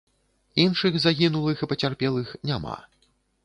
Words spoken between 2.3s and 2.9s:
няма.